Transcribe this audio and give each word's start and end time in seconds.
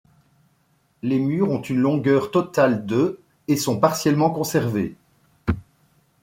Les 1.03 1.19
murs 1.19 1.51
ont 1.51 1.61
une 1.61 1.77
longueur 1.77 2.31
totale 2.31 2.87
de 2.87 3.19
et 3.47 3.55
sont 3.55 3.79
partiellement 3.79 4.31
conservés. 4.31 4.95